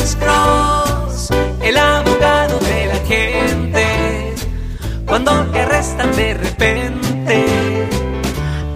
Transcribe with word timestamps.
Alex 0.00 0.16
Cross, 0.16 1.28
el 1.62 1.76
abogado 1.76 2.58
de 2.60 2.86
la 2.86 2.94
gente. 3.06 4.34
Cuando 5.04 5.44
te 5.52 5.60
arrestan 5.60 6.16
de 6.16 6.32
repente, 6.32 7.44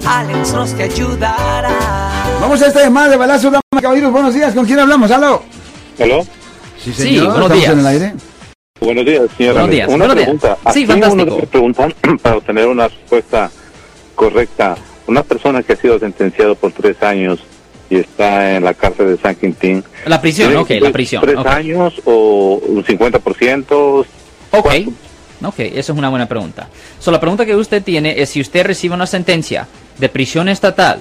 Alex 0.06 0.52
Cross 0.52 0.74
te 0.74 0.82
ayudará. 0.82 1.70
Vamos 2.42 2.60
a 2.60 2.66
esta 2.66 2.82
llamada 2.82 3.08
de 3.08 3.16
balazo, 3.16 3.46
damas 3.46 3.62
caballeros. 3.80 4.12
Buenos 4.12 4.34
días, 4.34 4.52
¿con 4.54 4.66
quién 4.66 4.78
hablamos? 4.80 5.10
¿Aló? 5.12 5.42
¿Aló? 5.98 6.26
Sí, 6.78 6.92
Sí, 6.92 7.16
buenos 7.20 7.36
¿Estamos 7.36 7.52
días. 7.58 7.72
en 7.72 7.78
el 7.78 7.86
aire? 7.86 8.14
Buenos 8.82 9.06
días, 9.06 9.22
señora. 9.38 9.52
Buenos 9.60 9.70
días, 9.70 9.88
Una 9.88 9.96
buenos 9.96 10.16
días. 10.16 10.24
pregunta. 10.26 10.58
¿A 10.62 10.72
Sí, 10.74 10.86
fantástico. 10.86 11.22
uno 11.22 11.34
debe 11.36 11.46
preguntar 11.46 11.94
para 12.22 12.36
obtener 12.36 12.66
una 12.66 12.88
respuesta 12.88 13.50
correcta? 14.14 14.74
Una 15.06 15.22
persona 15.22 15.62
que 15.62 15.72
ha 15.72 15.76
sido 15.76 15.98
sentenciado 15.98 16.54
por 16.54 16.70
tres 16.72 17.02
años 17.02 17.38
y 17.90 17.96
está 17.96 18.56
en 18.56 18.64
la 18.64 18.74
cárcel 18.74 19.08
de 19.08 19.16
San 19.18 19.34
Quintín. 19.34 19.84
La 20.06 20.20
prisión, 20.20 20.48
¿tiene 20.48 20.62
ok, 20.62 20.84
la 20.84 20.92
prisión. 20.92 21.22
¿Tres 21.22 21.36
ok. 21.36 21.46
años 21.46 21.94
o 22.04 22.60
un 22.66 22.84
50%? 22.84 24.06
Ok, 24.50 24.68
ok, 25.42 25.58
esa 25.58 25.92
es 25.92 25.98
una 25.98 26.08
buena 26.08 26.26
pregunta. 26.26 26.68
So, 26.98 27.10
la 27.10 27.20
pregunta 27.20 27.44
que 27.44 27.54
usted 27.54 27.82
tiene 27.82 28.20
es 28.20 28.30
si 28.30 28.40
usted 28.40 28.64
recibe 28.64 28.94
una 28.94 29.06
sentencia 29.06 29.66
de 29.98 30.08
prisión 30.08 30.48
estatal, 30.48 31.00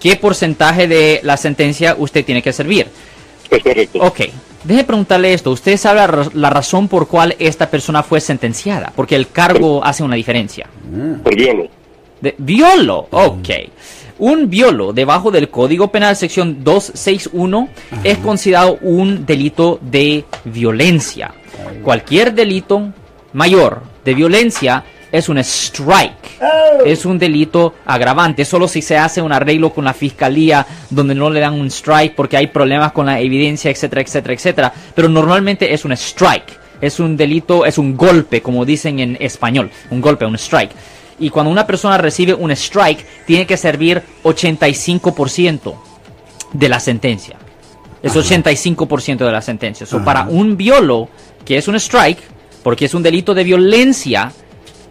¿qué 0.00 0.16
porcentaje 0.16 0.88
de 0.88 1.20
la 1.22 1.36
sentencia 1.36 1.96
usted 1.98 2.24
tiene 2.24 2.42
que 2.42 2.52
servir? 2.52 2.88
Es 3.50 3.62
correcto. 3.62 3.98
Ok, 4.00 4.20
deje 4.64 4.84
preguntarle 4.84 5.34
esto. 5.34 5.50
¿Usted 5.50 5.76
sabe 5.76 6.30
la 6.34 6.50
razón 6.50 6.88
por 6.88 7.06
cual 7.06 7.36
esta 7.38 7.70
persona 7.70 8.02
fue 8.02 8.20
sentenciada? 8.20 8.92
Porque 8.94 9.14
el 9.14 9.28
cargo 9.28 9.84
hace 9.84 10.02
una 10.02 10.16
diferencia. 10.16 10.66
Por 11.22 11.34
violo. 11.34 11.68
De, 12.20 12.34
violo, 12.38 13.08
ok. 13.10 13.48
Un 14.18 14.48
violo 14.48 14.92
debajo 14.92 15.32
del 15.32 15.48
Código 15.48 15.88
Penal 15.88 16.14
sección 16.14 16.62
261 16.62 17.68
es 18.04 18.18
considerado 18.18 18.78
un 18.80 19.26
delito 19.26 19.80
de 19.82 20.24
violencia. 20.44 21.34
Cualquier 21.82 22.32
delito 22.32 22.92
mayor 23.32 23.82
de 24.04 24.14
violencia 24.14 24.84
es 25.10 25.28
un 25.28 25.38
strike. 25.38 26.38
Es 26.84 27.04
un 27.04 27.18
delito 27.18 27.74
agravante. 27.86 28.44
Solo 28.44 28.68
si 28.68 28.82
se 28.82 28.96
hace 28.96 29.20
un 29.20 29.32
arreglo 29.32 29.70
con 29.70 29.84
la 29.84 29.94
fiscalía 29.94 30.64
donde 30.90 31.16
no 31.16 31.28
le 31.28 31.40
dan 31.40 31.54
un 31.54 31.66
strike 31.66 32.14
porque 32.14 32.36
hay 32.36 32.46
problemas 32.46 32.92
con 32.92 33.06
la 33.06 33.18
evidencia, 33.18 33.70
etcétera, 33.70 34.02
etcétera, 34.02 34.34
etcétera. 34.34 34.72
Pero 34.94 35.08
normalmente 35.08 35.74
es 35.74 35.84
un 35.84 35.92
strike. 35.92 36.60
Es 36.80 37.00
un 37.00 37.16
delito, 37.16 37.64
es 37.64 37.78
un 37.78 37.96
golpe, 37.96 38.42
como 38.42 38.64
dicen 38.64 38.98
en 38.98 39.16
español. 39.18 39.70
Un 39.90 40.00
golpe, 40.00 40.26
un 40.26 40.34
strike. 40.34 40.72
Y 41.18 41.30
cuando 41.30 41.50
una 41.50 41.66
persona 41.66 41.96
recibe 41.98 42.34
un 42.34 42.50
strike, 42.50 43.04
tiene 43.26 43.46
que 43.46 43.56
servir 43.56 44.02
85% 44.24 45.74
de 46.52 46.68
la 46.68 46.80
sentencia. 46.80 47.36
Es 48.02 48.14
85% 48.14 49.18
de 49.18 49.32
la 49.32 49.40
sentencia. 49.40 49.86
So, 49.86 50.04
para 50.04 50.24
un 50.24 50.56
violo, 50.56 51.08
que 51.44 51.56
es 51.56 51.68
un 51.68 51.76
strike, 51.76 52.18
porque 52.62 52.86
es 52.86 52.94
un 52.94 53.02
delito 53.02 53.34
de 53.34 53.44
violencia, 53.44 54.32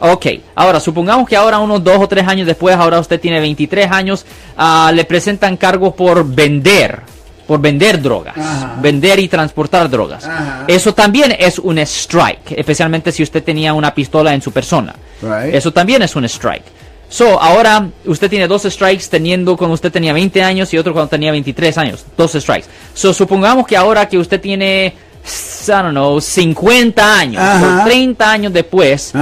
Ok, 0.00 0.26
ahora 0.56 0.80
supongamos 0.80 1.28
que 1.28 1.36
ahora 1.36 1.60
unos 1.60 1.84
dos 1.84 1.98
o 2.00 2.08
tres 2.08 2.26
años 2.26 2.48
después, 2.48 2.74
ahora 2.74 2.98
usted 2.98 3.20
tiene 3.20 3.38
23 3.38 3.88
años, 3.92 4.26
ah, 4.56 4.90
le 4.92 5.04
presentan 5.04 5.56
cargos 5.56 5.94
por 5.94 6.26
vender, 6.26 7.02
por 7.46 7.60
vender 7.60 8.00
drogas, 8.00 8.36
Ajá. 8.38 8.76
vender 8.80 9.18
y 9.18 9.28
transportar 9.28 9.88
drogas. 9.90 10.24
Ajá. 10.24 10.64
Eso 10.68 10.94
también 10.94 11.34
es 11.38 11.58
un 11.58 11.78
strike, 11.78 12.52
especialmente 12.56 13.12
si 13.12 13.22
usted 13.22 13.42
tenía 13.42 13.74
una 13.74 13.94
pistola 13.94 14.32
en 14.34 14.40
su 14.42 14.52
persona. 14.52 14.94
Right. 15.20 15.54
Eso 15.54 15.72
también 15.72 16.02
es 16.02 16.14
un 16.16 16.24
strike. 16.24 16.64
So, 17.08 17.38
ahora 17.42 17.88
usted 18.06 18.30
tiene 18.30 18.48
dos 18.48 18.62
strikes 18.62 19.04
teniendo 19.10 19.54
cuando 19.56 19.74
usted 19.74 19.92
tenía 19.92 20.14
20 20.14 20.42
años 20.42 20.72
y 20.72 20.78
otro 20.78 20.94
cuando 20.94 21.10
tenía 21.10 21.30
23 21.30 21.76
años. 21.76 22.06
Dos 22.16 22.32
strikes. 22.32 22.66
So, 22.94 23.12
supongamos 23.12 23.66
que 23.66 23.76
ahora 23.76 24.08
que 24.08 24.16
usted 24.16 24.40
tiene, 24.40 24.86
I 24.86 25.70
don't 25.70 25.90
know, 25.90 26.18
50 26.22 27.18
años, 27.18 27.42
Ajá. 27.42 27.82
o 27.82 27.84
30 27.84 28.30
años 28.32 28.52
después, 28.54 29.12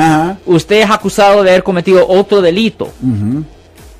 usted 0.47 0.83
es 0.83 0.91
acusado 0.91 1.43
de 1.43 1.51
haber 1.51 1.65
cometido 1.65 2.07
otro 2.07 2.41
delito. 2.41 2.93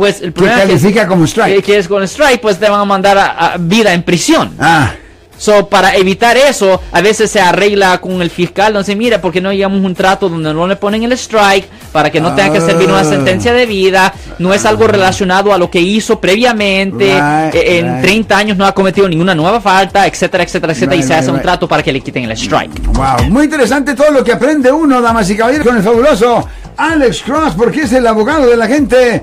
Pues 0.01 0.23
el 0.23 0.29
Que 0.29 0.33
problema 0.33 0.57
es 0.57 0.63
que, 0.65 0.69
califica 0.73 1.07
como 1.07 1.25
strike. 1.27 1.57
que- 1.57 1.63
que 1.63 1.79
es 1.79 1.87
con 1.87 2.03
strike, 2.05 2.41
pues 2.41 2.59
te 2.59 2.71
van 2.71 2.81
a 2.81 2.85
mandar 2.87 3.19
a, 3.19 3.27
a 3.53 3.57
vida 3.59 3.93
en 3.93 4.03
prisión. 4.03 4.55
Ah, 4.59 4.93
So, 5.37 5.69
para 5.71 5.95
evitar 5.97 6.37
eso, 6.37 6.83
a 6.93 7.01
veces 7.01 7.31
se 7.31 7.41
arregla 7.41 7.99
con 7.99 8.21
el 8.21 8.29
fiscal, 8.29 8.75
no 8.75 8.83
se 8.83 8.95
mira, 8.95 9.23
porque 9.23 9.41
no 9.41 9.51
llegamos 9.51 9.83
a 9.83 9.87
un 9.87 9.95
trato 9.95 10.29
donde 10.29 10.53
no 10.53 10.67
le 10.67 10.77
ponen 10.77 11.03
el 11.03 11.13
strike, 11.13 11.67
para 11.93 12.11
que 12.11 12.21
no 12.21 12.35
tenga 12.35 12.53
que 12.53 12.61
servir 12.61 12.87
una 12.89 13.01
Ah. 13.01 13.05
sentencia 13.05 13.55
de 13.55 13.65
vida, 13.65 14.13
no 14.39 14.53
es 14.53 14.67
algo 14.67 14.87
relacionado 14.87 15.55
a 15.55 15.57
lo 15.59 15.71
que 15.71 15.81
hizo 15.81 16.21
previamente, 16.21 17.05
Right, 17.15 17.55
eh, 17.55 17.79
en 17.79 17.87
right. 17.95 18.03
30 18.03 18.37
años 18.37 18.57
no 18.59 18.67
ha 18.67 18.73
cometido 18.75 19.09
ninguna 19.09 19.35
nueva 19.35 19.63
falta, 19.63 20.07
etcétera, 20.07 20.45
etcétera, 20.45 20.73
etcétera, 20.75 20.93
Right, 20.97 21.05
y 21.05 21.09
se 21.09 21.15
hace 21.15 21.31
un 21.31 21.41
trato 21.41 21.67
para 21.67 21.83
que 21.83 21.91
le 21.93 22.01
quiten 22.03 22.25
el 22.25 22.33
strike. 22.33 22.89
wow. 22.93 23.25
Muy 23.31 23.45
interesante 23.45 23.95
todo 23.95 24.11
lo 24.11 24.23
que 24.23 24.33
aprende 24.33 24.71
uno, 24.71 25.01
damas 25.01 25.29
y 25.31 25.37
caballeros, 25.39 25.67
con 25.67 25.77
el 25.79 25.83
fabuloso 25.83 26.47
Alex 26.77 27.23
Cross, 27.23 27.55
porque 27.57 27.83
es 27.83 27.93
el 27.95 28.07
abogado 28.07 28.47
de 28.47 28.57
la 28.59 28.67
gente. 28.67 29.23